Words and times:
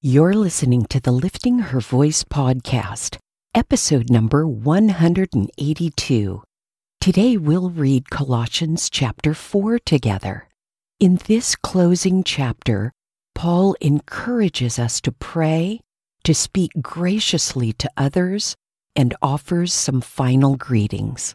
You're 0.00 0.34
listening 0.34 0.86
to 0.90 1.00
the 1.00 1.10
Lifting 1.10 1.58
Her 1.58 1.80
Voice 1.80 2.22
podcast, 2.22 3.18
episode 3.52 4.08
number 4.10 4.46
182. 4.46 6.42
Today 7.00 7.36
we'll 7.36 7.70
read 7.70 8.08
Colossians 8.08 8.88
chapter 8.90 9.34
4 9.34 9.80
together. 9.80 10.46
In 11.00 11.18
this 11.26 11.56
closing 11.56 12.22
chapter, 12.22 12.92
Paul 13.34 13.74
encourages 13.80 14.78
us 14.78 15.00
to 15.00 15.10
pray, 15.10 15.80
to 16.22 16.32
speak 16.32 16.70
graciously 16.80 17.72
to 17.72 17.90
others, 17.96 18.54
and 18.94 19.16
offers 19.20 19.72
some 19.72 20.00
final 20.00 20.54
greetings. 20.54 21.34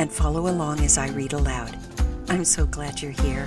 and 0.00 0.10
follow 0.10 0.48
along 0.48 0.80
as 0.80 0.96
I 0.96 1.08
read 1.08 1.34
aloud. 1.34 1.76
I'm 2.30 2.42
so 2.46 2.64
glad 2.64 3.02
you're 3.02 3.12
here. 3.12 3.46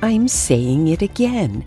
I'm 0.00 0.26
saying 0.26 0.88
it 0.88 1.02
again. 1.02 1.66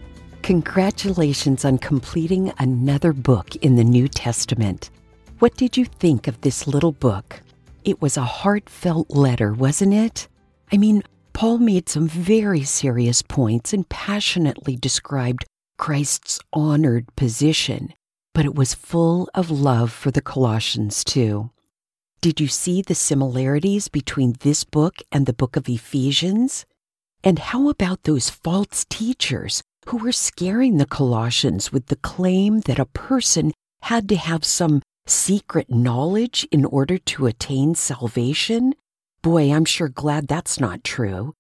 Congratulations 0.50 1.64
on 1.64 1.78
completing 1.78 2.52
another 2.58 3.14
book 3.14 3.56
in 3.58 3.76
the 3.76 3.84
New 3.84 4.08
Testament. 4.08 4.90
What 5.38 5.56
did 5.56 5.78
you 5.78 5.86
think 5.86 6.28
of 6.28 6.42
this 6.42 6.66
little 6.66 6.92
book? 6.92 7.44
It 7.84 8.02
was 8.02 8.18
a 8.18 8.24
heartfelt 8.24 9.12
letter, 9.12 9.54
wasn't 9.54 9.94
it? 9.94 10.28
I 10.72 10.78
mean, 10.78 11.04
Paul 11.34 11.60
made 11.60 11.88
some 11.88 12.08
very 12.08 12.64
serious 12.64 13.22
points 13.22 13.74
and 13.74 13.88
passionately 13.90 14.76
described 14.76 15.46
Christ's 15.78 16.40
honored 16.52 17.16
position, 17.16 17.94
but 18.34 18.46
it 18.46 18.56
was 18.56 18.74
full 18.74 19.30
of 19.36 19.52
love 19.52 19.92
for 19.92 20.10
the 20.10 20.20
Colossians, 20.20 21.04
too. 21.04 21.52
Did 22.22 22.40
you 22.40 22.48
see 22.48 22.82
the 22.82 22.96
similarities 22.96 23.88
between 23.88 24.36
this 24.40 24.64
book 24.64 24.96
and 25.12 25.28
the 25.28 25.32
book 25.32 25.56
of 25.56 25.70
Ephesians? 25.70 26.66
And 27.24 27.38
how 27.38 27.70
about 27.70 28.06
those 28.06 28.32
false 28.32 28.84
teachers 28.90 29.62
who 29.88 29.98
were 29.98 30.12
scaring 30.12 30.78
the 30.78 30.86
Colossians 30.86 31.72
with 31.72 31.88
the 31.88 31.96
claim 31.96 32.62
that 32.62 32.80
a 32.80 32.86
person 32.86 33.52
had 33.84 34.10
to 34.10 34.16
have 34.16 34.44
some 34.46 34.82
secret 35.08 35.70
knowledge 35.70 36.48
in 36.52 36.66
order 36.66 36.98
to 36.98 37.26
attain 37.26 37.76
salvation? 37.76 38.76
Boy, 39.22 39.52
I'm 39.52 39.66
sure 39.66 39.90
glad 39.90 40.28
that's 40.28 40.60
not 40.60 40.84
true. 40.84 41.34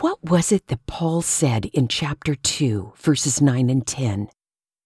What 0.00 0.22
was 0.22 0.52
it 0.52 0.66
that 0.66 0.86
Paul 0.86 1.22
said 1.22 1.66
in 1.66 1.88
chapter 1.88 2.34
2, 2.34 2.92
verses 2.96 3.40
9 3.40 3.70
and 3.70 3.86
10? 3.86 4.28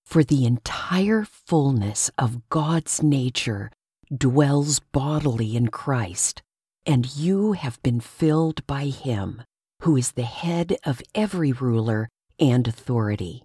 For 0.04 0.22
the 0.24 0.44
entire 0.44 1.24
fullness 1.24 2.10
of 2.16 2.48
God's 2.48 3.02
nature 3.02 3.70
dwells 4.16 4.80
bodily 4.80 5.56
in 5.56 5.68
Christ, 5.68 6.42
and 6.86 7.16
you 7.16 7.52
have 7.52 7.82
been 7.82 8.00
filled 8.00 8.66
by 8.66 8.86
him, 8.86 9.42
who 9.82 9.96
is 9.96 10.12
the 10.12 10.22
head 10.22 10.76
of 10.84 11.02
every 11.14 11.52
ruler 11.52 12.08
and 12.40 12.66
authority. 12.66 13.44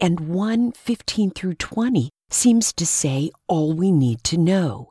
And 0.00 0.20
1 0.20 0.72
15 0.72 1.30
through 1.30 1.54
20 1.54 2.10
seems 2.30 2.72
to 2.72 2.84
say 2.84 3.30
all 3.46 3.72
we 3.72 3.92
need 3.92 4.24
to 4.24 4.36
know. 4.36 4.90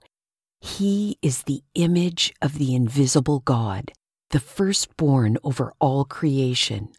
He 0.62 1.18
is 1.22 1.44
the 1.44 1.62
image 1.76 2.34
of 2.42 2.58
the 2.58 2.74
invisible 2.74 3.40
God, 3.40 3.92
the 4.30 4.40
firstborn 4.40 5.38
over 5.44 5.74
all 5.80 6.06
creation. 6.06 6.90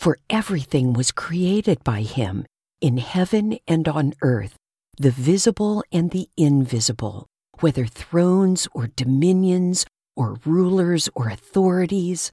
For 0.00 0.18
everything 0.28 0.92
was 0.92 1.12
created 1.12 1.84
by 1.84 2.02
him, 2.02 2.44
in 2.80 2.98
heaven 2.98 3.58
and 3.68 3.86
on 3.88 4.14
earth, 4.20 4.56
the 4.98 5.12
visible 5.12 5.84
and 5.92 6.10
the 6.10 6.28
invisible, 6.36 7.26
whether 7.60 7.86
thrones 7.86 8.66
or 8.72 8.88
dominions 8.88 9.86
or 10.16 10.38
rulers 10.44 11.08
or 11.14 11.28
authorities. 11.28 12.32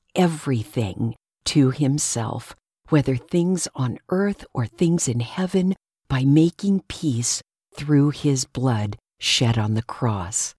everything 0.15 1.15
to 1.45 1.71
himself, 1.71 2.55
whether 2.89 3.15
things 3.15 3.67
on 3.75 3.99
earth 4.09 4.45
or 4.53 4.65
things 4.65 5.07
in 5.07 5.19
heaven, 5.19 5.75
by 6.07 6.23
making 6.23 6.83
peace 6.87 7.41
through 7.75 8.09
his 8.09 8.45
blood 8.45 8.97
shed 9.19 9.57
on 9.57 9.73
the 9.73 9.83
cross. 9.83 10.55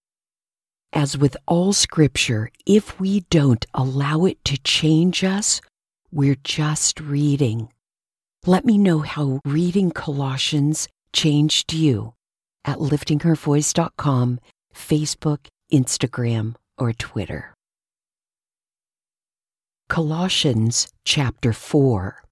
As 0.92 1.16
with 1.16 1.36
all 1.46 1.72
scripture, 1.72 2.50
if 2.66 3.00
we 3.00 3.20
don't 3.30 3.64
allow 3.74 4.24
it 4.24 4.44
to 4.44 4.58
change 4.62 5.24
us, 5.24 5.60
we're 6.10 6.36
just 6.44 7.00
reading. 7.00 7.68
Let 8.44 8.64
me 8.64 8.76
know 8.76 9.00
how 9.00 9.40
reading 9.44 9.90
Colossians 9.90 10.88
changed 11.12 11.72
you 11.72 12.14
at 12.64 12.78
liftinghervoice.com, 12.78 14.40
Facebook, 14.74 15.46
Instagram, 15.72 16.54
or 16.76 16.92
Twitter. 16.92 17.54
Colossians 19.88 20.88
chapter 21.04 21.52
4 21.52 22.24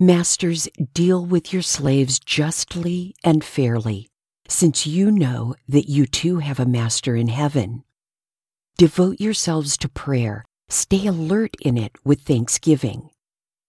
Masters, 0.00 0.68
deal 0.92 1.24
with 1.24 1.52
your 1.52 1.62
slaves 1.62 2.18
justly 2.18 3.14
and 3.22 3.44
fairly, 3.44 4.08
since 4.48 4.84
you 4.84 5.12
know 5.12 5.54
that 5.68 5.88
you 5.88 6.04
too 6.04 6.38
have 6.38 6.58
a 6.58 6.66
master 6.66 7.14
in 7.14 7.28
heaven. 7.28 7.84
Devote 8.76 9.20
yourselves 9.20 9.76
to 9.76 9.88
prayer, 9.88 10.44
stay 10.68 11.06
alert 11.06 11.54
in 11.60 11.78
it 11.78 11.92
with 12.04 12.22
thanksgiving. 12.22 13.10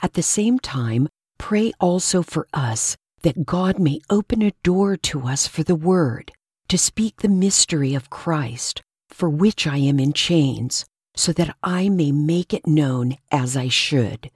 At 0.02 0.14
the 0.14 0.24
same 0.24 0.58
time, 0.58 1.10
pray 1.38 1.74
also 1.80 2.24
for 2.24 2.48
us 2.54 2.98
that 3.22 3.46
God 3.46 3.78
may 3.78 4.02
open 4.10 4.42
a 4.42 4.54
door 4.64 4.98
to 4.98 5.28
us 5.28 5.46
for 5.46 5.62
the 5.62 5.75
word, 5.75 6.32
to 6.70 6.78
speak 6.78 7.18
the 7.18 7.30
mystery 7.30 7.94
of 7.94 8.10
Christ, 8.10 8.82
for 9.10 9.30
which 9.30 9.68
I 9.68 9.78
am 9.78 10.00
in 10.00 10.14
chains 10.14 10.86
so 11.19 11.33
that 11.33 11.54
I 11.62 11.89
may 11.89 12.13
make 12.13 12.54
it 12.54 12.66
known 12.66 13.18
as 13.30 13.57
I 13.57 13.68
should. 13.68 14.31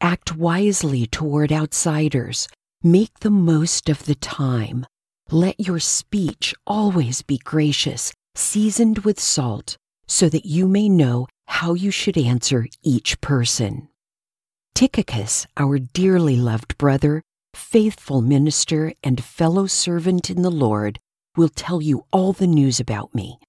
Act 0.00 0.36
wisely 0.36 1.08
toward 1.08 1.50
outsiders. 1.50 2.46
Make 2.84 3.18
the 3.18 3.32
most 3.32 3.88
of 3.88 4.04
the 4.04 4.14
time. 4.14 4.86
Let 5.32 5.58
your 5.58 5.80
speech 5.80 6.54
always 6.68 7.22
be 7.22 7.38
gracious, 7.38 8.12
seasoned 8.36 8.98
with 8.98 9.18
salt, 9.18 9.76
so 10.06 10.28
that 10.28 10.46
you 10.46 10.68
may 10.68 10.88
know 10.88 11.26
how 11.48 11.74
you 11.74 11.90
should 11.90 12.16
answer 12.16 12.68
each 12.84 13.20
person. 13.20 13.88
Tychicus, 14.76 15.48
our 15.56 15.80
dearly 15.80 16.36
loved 16.36 16.78
brother, 16.78 17.22
faithful 17.54 18.22
minister, 18.22 18.92
and 19.02 19.24
fellow 19.24 19.66
servant 19.66 20.30
in 20.30 20.42
the 20.42 20.50
Lord, 20.66 21.00
will 21.36 21.48
tell 21.48 21.82
you 21.82 22.04
all 22.12 22.32
the 22.32 22.46
news 22.46 22.78
about 22.78 23.12
me 23.16 23.40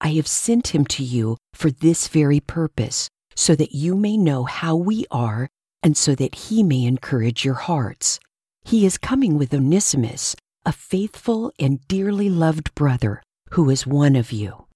I 0.00 0.10
have 0.10 0.28
sent 0.28 0.68
him 0.68 0.84
to 0.86 1.02
you 1.02 1.36
for 1.52 1.70
this 1.70 2.08
very 2.08 2.40
purpose, 2.40 3.08
so 3.34 3.54
that 3.54 3.74
you 3.74 3.96
may 3.96 4.16
know 4.16 4.44
how 4.44 4.76
we 4.76 5.06
are 5.10 5.48
and 5.82 5.96
so 5.96 6.14
that 6.14 6.34
he 6.34 6.62
may 6.62 6.84
encourage 6.84 7.44
your 7.44 7.54
hearts. 7.54 8.18
He 8.64 8.84
is 8.84 8.98
coming 8.98 9.38
with 9.38 9.54
Onesimus, 9.54 10.34
a 10.64 10.72
faithful 10.72 11.52
and 11.58 11.86
dearly 11.88 12.28
loved 12.28 12.74
brother 12.74 13.22
who 13.52 13.70
is 13.70 13.86
one 13.86 14.16
of 14.16 14.32
you. 14.32 14.66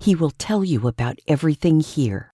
He 0.00 0.14
will 0.14 0.30
tell 0.30 0.64
you 0.64 0.88
about 0.88 1.18
everything 1.28 1.80
here. 1.80 2.32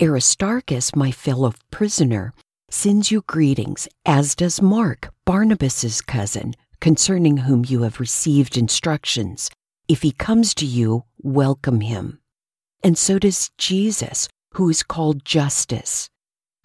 Aristarchus, 0.00 0.96
my 0.96 1.12
fellow 1.12 1.52
prisoner, 1.70 2.32
sends 2.68 3.10
you 3.10 3.22
greetings, 3.28 3.86
as 4.04 4.34
does 4.34 4.60
Mark, 4.60 5.12
Barnabas's 5.24 6.00
cousin, 6.00 6.54
concerning 6.80 7.38
whom 7.38 7.64
you 7.66 7.82
have 7.82 8.00
received 8.00 8.56
instructions. 8.56 9.50
If 9.86 10.00
he 10.00 10.12
comes 10.12 10.54
to 10.54 10.66
you, 10.66 11.04
welcome 11.18 11.82
him. 11.82 12.20
And 12.82 12.96
so 12.96 13.18
does 13.18 13.50
Jesus, 13.58 14.28
who 14.54 14.70
is 14.70 14.82
called 14.82 15.26
Justus. 15.26 16.08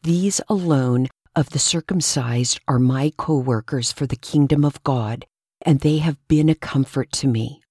These 0.04 0.40
alone 0.48 1.08
of 1.36 1.50
the 1.50 1.60
circumcised 1.60 2.62
are 2.70 2.80
my 2.80 3.12
co 3.18 3.38
workers 3.38 3.92
for 3.92 4.08
the 4.08 4.16
kingdom 4.16 4.64
of 4.64 4.82
God, 4.84 5.26
and 5.66 5.82
they 5.82 5.98
have 5.98 6.18
been 6.30 6.48
a 6.48 6.56
comfort 6.56 7.12
to 7.14 7.28
me. 7.28 7.62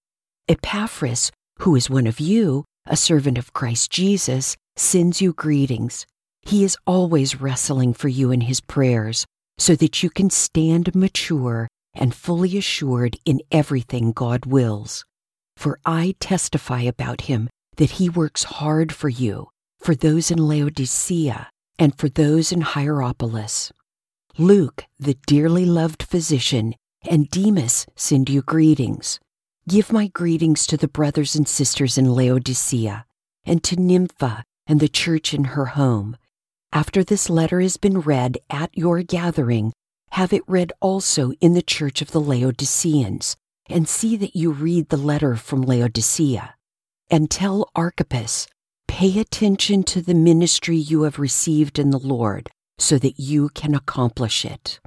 Epaphras, 0.48 1.32
who 1.60 1.74
is 1.74 1.88
one 1.88 2.06
of 2.06 2.20
you, 2.20 2.66
a 2.84 2.96
servant 2.96 3.38
of 3.38 3.54
Christ 3.54 3.90
Jesus, 3.90 4.54
sends 4.76 5.22
you 5.22 5.32
greetings. 5.32 6.06
He 6.42 6.62
is 6.62 6.76
always 6.86 7.40
wrestling 7.40 7.94
for 7.94 8.08
you 8.08 8.30
in 8.30 8.42
his 8.42 8.60
prayers, 8.60 9.24
so 9.56 9.74
that 9.76 10.02
you 10.02 10.10
can 10.10 10.28
stand 10.28 10.94
mature 10.94 11.68
and 11.94 12.14
fully 12.14 12.58
assured 12.58 13.16
in 13.24 13.40
everything 13.50 14.12
God 14.12 14.44
wills. 14.44 15.06
For 15.58 15.80
I 15.84 16.14
testify 16.20 16.82
about 16.82 17.22
him 17.22 17.50
that 17.78 17.98
he 17.98 18.08
works 18.08 18.44
hard 18.44 18.92
for 18.92 19.08
you, 19.08 19.48
for 19.80 19.96
those 19.96 20.30
in 20.30 20.38
Laodicea, 20.38 21.50
and 21.80 21.98
for 21.98 22.08
those 22.08 22.52
in 22.52 22.60
Hierapolis. 22.60 23.72
Luke, 24.38 24.84
the 25.00 25.18
dearly 25.26 25.64
loved 25.66 26.04
physician, 26.04 26.76
and 27.04 27.28
Demas 27.28 27.86
send 27.96 28.30
you 28.30 28.40
greetings. 28.40 29.18
Give 29.68 29.92
my 29.92 30.06
greetings 30.06 30.64
to 30.68 30.76
the 30.76 30.86
brothers 30.86 31.34
and 31.34 31.48
sisters 31.48 31.98
in 31.98 32.14
Laodicea, 32.14 33.04
and 33.44 33.60
to 33.64 33.74
Nympha 33.74 34.44
and 34.68 34.78
the 34.78 34.88
church 34.88 35.34
in 35.34 35.42
her 35.42 35.66
home. 35.66 36.16
After 36.72 37.02
this 37.02 37.28
letter 37.28 37.60
has 37.60 37.76
been 37.76 37.98
read 37.98 38.38
at 38.48 38.70
your 38.78 39.02
gathering, 39.02 39.72
have 40.10 40.32
it 40.32 40.44
read 40.46 40.72
also 40.80 41.32
in 41.40 41.54
the 41.54 41.62
church 41.62 42.00
of 42.00 42.12
the 42.12 42.20
Laodiceans, 42.20 43.36
and 43.68 43.88
see 43.88 44.16
that 44.16 44.36
you 44.36 44.52
read 44.52 44.88
the 44.88 44.96
letter 44.96 45.36
from 45.36 45.62
Laodicea. 45.62 46.54
And 47.10 47.30
tell 47.30 47.70
Archippus, 47.74 48.46
pay 48.86 49.18
attention 49.18 49.82
to 49.84 50.02
the 50.02 50.14
ministry 50.14 50.76
you 50.76 51.02
have 51.02 51.18
received 51.18 51.78
in 51.78 51.90
the 51.90 51.98
Lord, 51.98 52.50
so 52.78 52.98
that 52.98 53.18
you 53.18 53.48
can 53.50 53.74
accomplish 53.74 54.44
it. 54.44 54.80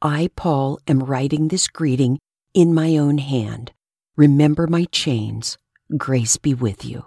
I, 0.00 0.30
Paul, 0.36 0.78
am 0.86 1.00
writing 1.00 1.48
this 1.48 1.68
greeting 1.68 2.18
in 2.52 2.74
my 2.74 2.96
own 2.96 3.18
hand. 3.18 3.72
Remember 4.16 4.66
my 4.66 4.84
chains. 4.92 5.58
Grace 5.96 6.36
be 6.36 6.54
with 6.54 6.84
you. 6.84 7.06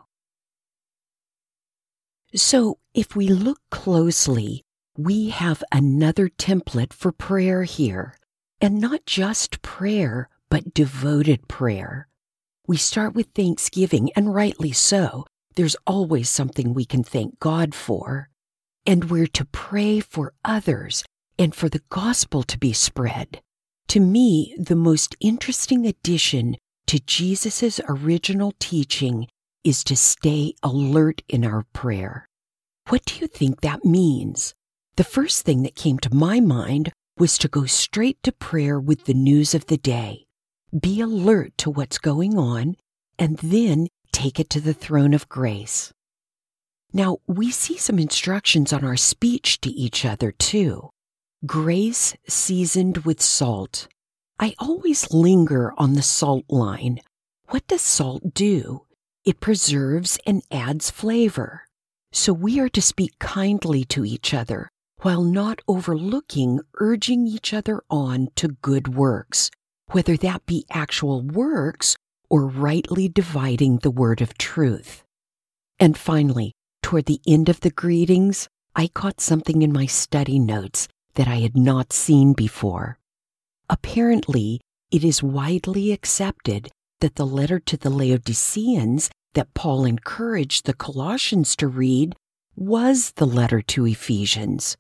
So, 2.36 2.80
if 2.94 3.16
we 3.16 3.30
look 3.30 3.60
closely, 3.72 4.64
we 4.98 5.30
have 5.30 5.64
another 5.72 6.28
template 6.28 6.92
for 6.92 7.12
prayer 7.12 7.64
here. 7.64 8.18
And 8.60 8.82
not 8.82 9.06
just 9.06 9.62
prayer, 9.62 10.30
but 10.50 10.74
devoted 10.74 11.48
prayer. 11.48 12.08
We 12.68 12.78
start 12.78 13.16
with 13.16 13.28
thanksgiving, 13.34 14.12
and 14.16 14.34
rightly 14.34 14.72
so. 14.72 15.26
There's 15.56 15.76
always 15.88 16.30
something 16.30 16.74
we 16.74 16.86
can 16.86 17.04
thank 17.04 17.40
God 17.40 17.74
for. 17.74 18.30
And 18.86 19.10
we're 19.10 19.28
to 19.28 19.46
pray 19.46 20.00
for 20.00 20.34
others 20.46 21.04
and 21.40 21.56
for 21.56 21.70
the 21.70 21.82
gospel 21.90 22.44
to 22.44 22.58
be 22.58 22.74
spread. 22.74 23.42
To 23.90 24.00
me, 24.00 24.56
the 24.58 24.76
most 24.76 25.16
interesting 25.20 25.86
addition 25.86 26.58
to 26.88 27.00
Jesus' 27.00 27.80
original 27.88 28.54
teaching 28.60 29.28
is 29.64 29.84
to 29.86 29.96
stay 29.96 30.54
alert 30.64 31.22
in 31.28 31.46
our 31.46 31.66
prayer. 31.74 32.28
What 32.90 33.06
do 33.06 33.16
you 33.20 33.28
think 33.28 33.62
that 33.62 33.84
means? 33.84 34.54
The 34.96 35.04
first 35.04 35.46
thing 35.46 35.64
that 35.64 35.76
came 35.76 36.00
to 36.00 36.14
my 36.14 36.40
mind 36.40 36.92
was 37.18 37.38
to 37.40 37.48
go 37.48 37.66
straight 37.66 38.22
to 38.24 38.32
prayer 38.32 38.80
with 38.80 39.06
the 39.06 39.14
news 39.14 39.54
of 39.54 39.66
the 39.66 39.78
day. 39.78 40.27
Be 40.78 41.00
alert 41.00 41.58
to 41.60 41.70
what's 41.70 41.98
going 41.98 42.38
on 42.38 42.76
and 43.18 43.38
then 43.38 43.88
take 44.12 44.40
it 44.40 44.50
to 44.50 44.60
the 44.60 44.74
throne 44.74 45.14
of 45.14 45.30
grace. 45.30 45.94
Now, 46.92 47.18
we 47.28 47.52
see 47.52 47.78
some 47.78 48.00
instructions 48.00 48.74
on 48.74 48.84
our 48.84 48.98
speech 48.98 49.62
to 49.62 49.70
each 49.70 50.04
other, 50.06 50.32
too. 50.32 50.90
Grace 51.46 52.16
seasoned 52.28 53.00
with 53.00 53.22
salt. 53.22 53.88
I 54.40 54.56
always 54.60 55.12
linger 55.12 55.74
on 55.78 55.94
the 55.94 56.02
salt 56.02 56.46
line. 56.50 57.00
What 57.50 57.68
does 57.68 57.82
salt 57.82 58.34
do? 58.34 58.86
It 59.24 59.40
preserves 59.40 60.20
and 60.26 60.44
adds 60.52 60.92
flavor. 60.92 61.64
So 62.12 62.34
we 62.34 62.60
are 62.60 62.70
to 62.70 62.82
speak 62.82 63.20
kindly 63.20 63.84
to 63.86 64.04
each 64.06 64.34
other 64.34 64.70
while 65.02 65.24
not 65.24 65.62
overlooking 65.68 66.60
urging 66.80 67.28
each 67.28 67.54
other 67.54 67.84
on 67.90 68.30
to 68.36 68.48
good 68.48 68.96
works, 68.96 69.52
whether 69.92 70.18
that 70.18 70.46
be 70.46 70.66
actual 70.70 71.22
works 71.22 71.96
or 72.30 72.46
rightly 72.46 73.08
dividing 73.08 73.78
the 73.78 73.92
word 73.92 74.22
of 74.22 74.38
truth. 74.38 75.04
And 75.80 75.98
finally, 75.98 76.54
toward 76.82 77.06
the 77.06 77.22
end 77.28 77.50
of 77.50 77.62
the 77.62 77.70
greetings, 77.70 78.48
I 78.76 78.88
caught 78.88 79.22
something 79.22 79.62
in 79.62 79.72
my 79.74 79.86
study 79.86 80.40
notes 80.40 80.88
that 81.16 81.28
I 81.28 81.38
had 81.38 81.56
not 81.56 81.94
seen 81.94 82.34
before. 82.34 82.98
Apparently, 83.70 84.62
it 84.92 85.04
is 85.04 85.24
widely 85.24 85.92
accepted 85.92 86.70
that 87.02 87.16
the 87.16 87.26
letter 87.26 87.60
to 87.60 87.78
the 87.78 87.90
Laodiceans 87.90 89.10
that 89.34 89.54
Paul 89.54 89.86
encouraged 89.86 90.66
the 90.66 90.74
Colossians 90.74 91.56
to 91.58 91.68
read 91.68 92.16
was 92.56 93.12
the 93.18 93.26
letter 93.26 93.62
to 93.62 93.86
Ephesians. 93.86 94.76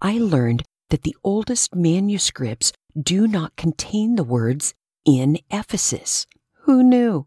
I 0.00 0.18
learned 0.18 0.62
that 0.90 1.02
the 1.02 1.16
oldest 1.24 1.74
manuscripts 1.74 2.72
do 3.00 3.26
not 3.26 3.56
contain 3.56 4.16
the 4.16 4.24
words 4.24 4.74
in 5.04 5.38
Ephesus. 5.50 6.26
Who 6.62 6.82
knew? 6.82 7.26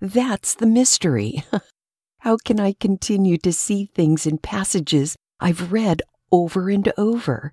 That's 0.00 0.54
the 0.54 0.66
mystery. 0.66 1.44
How 2.20 2.36
can 2.36 2.60
I 2.60 2.72
continue 2.72 3.38
to 3.38 3.52
see 3.52 3.86
things 3.86 4.26
in 4.26 4.38
passages 4.38 5.16
I've 5.40 5.72
read 5.72 6.02
over 6.32 6.68
and 6.70 6.92
over? 6.98 7.52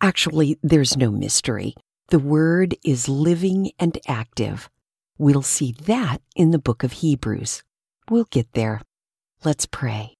Actually, 0.00 0.58
there's 0.62 0.96
no 0.96 1.10
mystery. 1.10 1.74
The 2.08 2.18
Word 2.18 2.76
is 2.84 3.08
living 3.08 3.72
and 3.78 3.98
active. 4.06 4.68
We'll 5.18 5.42
see 5.42 5.72
that 5.84 6.18
in 6.34 6.50
the 6.50 6.58
book 6.58 6.82
of 6.82 6.92
Hebrews. 6.92 7.62
We'll 8.10 8.28
get 8.30 8.52
there. 8.52 8.82
Let's 9.44 9.66
pray. 9.66 10.14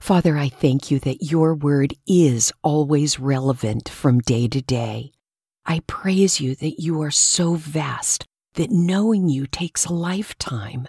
Father, 0.00 0.36
I 0.36 0.48
thank 0.48 0.90
you 0.90 0.98
that 1.00 1.30
your 1.30 1.54
word 1.54 1.94
is 2.06 2.52
always 2.62 3.18
relevant 3.18 3.88
from 3.88 4.20
day 4.20 4.46
to 4.48 4.60
day. 4.60 5.12
I 5.68 5.80
praise 5.88 6.40
you 6.40 6.54
that 6.56 6.80
you 6.80 7.02
are 7.02 7.10
so 7.10 7.54
vast 7.54 8.24
that 8.54 8.70
knowing 8.70 9.28
you 9.28 9.48
takes 9.48 9.84
a 9.84 9.92
lifetime. 9.92 10.86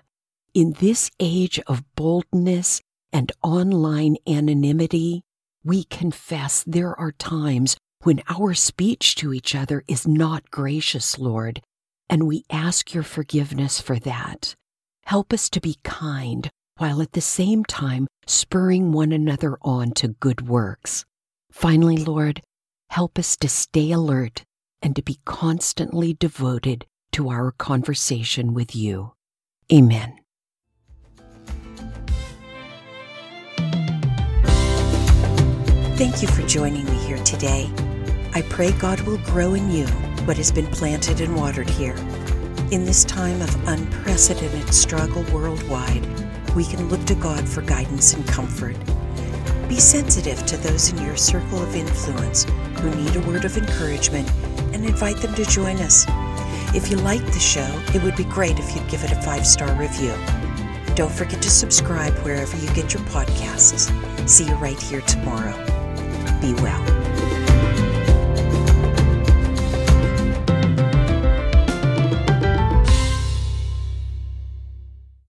In 0.54 0.74
this 0.74 1.10
age 1.20 1.60
of 1.66 1.84
boldness 1.96 2.82
and 3.12 3.32
online 3.42 4.18
anonymity, 4.28 5.24
we 5.64 5.84
confess 5.84 6.64
there 6.68 6.98
are 7.00 7.12
times 7.12 7.76
when 8.04 8.22
our 8.30 8.54
speech 8.54 9.16
to 9.16 9.34
each 9.34 9.56
other 9.56 9.84
is 9.88 10.08
not 10.08 10.52
gracious, 10.52 11.18
Lord, 11.18 11.60
and 12.08 12.28
we 12.28 12.46
ask 12.52 12.94
your 12.94 13.04
forgiveness 13.04 13.82
for 13.82 13.98
that. 14.00 14.54
Help 15.06 15.34
us 15.34 15.50
to 15.50 15.60
be 15.60 15.80
kind 15.84 16.50
while 16.78 17.02
at 17.02 17.14
the 17.14 17.22
same 17.22 17.66
time 17.66 18.06
spurring 18.28 18.92
one 18.92 19.12
another 19.12 19.58
on 19.64 19.92
to 19.94 20.10
good 20.10 20.48
works. 20.48 21.04
Finally, 21.52 21.98
Lord, 21.98 22.44
help 22.92 23.18
us 23.18 23.36
to 23.38 23.50
stay 23.50 23.92
alert 23.92 24.44
and 24.88 24.96
to 24.96 25.02
be 25.02 25.20
constantly 25.26 26.14
devoted 26.14 26.86
to 27.12 27.28
our 27.28 27.52
conversation 27.52 28.54
with 28.54 28.74
you. 28.74 29.12
Amen. 29.70 30.16
Thank 35.98 36.22
you 36.22 36.30
for 36.30 36.42
joining 36.48 36.86
me 36.86 36.96
here 37.06 37.22
today. 37.26 37.70
I 38.34 38.44
pray 38.44 38.72
God 38.72 39.02
will 39.02 39.18
grow 39.26 39.56
in 39.56 39.70
you 39.72 39.88
what 40.24 40.38
has 40.38 40.54
been 40.54 40.68
planted 40.68 41.20
and 41.20 41.36
watered 41.36 41.70
here 41.70 41.98
in 42.72 42.86
this 42.86 43.04
time 43.04 43.42
of 43.42 43.68
unprecedented 43.68 44.74
struggle 44.74 45.24
worldwide, 45.34 46.06
we 46.56 46.64
can 46.64 46.88
look 46.90 47.04
to 47.08 47.16
God 47.16 47.48
for 47.48 47.62
guidance 47.62 48.14
and 48.14 48.26
comfort. 48.26 48.78
Be 49.68 49.80
sensitive 49.80 50.46
to 50.46 50.58
those 50.58 50.92
in 50.92 51.06
your 51.06 51.16
circle 51.16 51.62
of 51.62 51.76
influence 51.76 52.46
who 52.80 52.94
need 52.96 53.16
a 53.16 53.22
word 53.22 53.46
of 53.46 53.58
encouragement 53.58 54.30
and 54.74 54.86
invite 54.86 55.18
them 55.18 55.34
to 55.36 55.46
join 55.46 55.78
us. 55.78 56.06
If 56.76 56.92
you 56.92 56.98
like 56.98 57.26
the 57.26 57.40
show, 57.40 57.82
it 57.94 58.04
would 58.04 58.16
be 58.16 58.26
great 58.26 58.60
if 58.60 58.76
you'd 58.76 58.90
give 58.90 59.04
it 59.04 59.12
a 59.12 59.22
five 59.22 59.46
star 59.46 59.74
review. 59.76 60.14
Don't 60.96 61.12
forget 61.12 61.42
to 61.42 61.50
subscribe 61.50 62.14
wherever 62.20 62.58
you 62.58 62.68
get 62.74 62.94
your 62.94 63.04
podcasts. 63.04 63.90
See 64.28 64.46
you 64.46 64.56
right 64.56 64.82
here 64.82 65.02
tomorrow. 65.02 65.56
Be 66.42 66.54
well. 66.56 66.97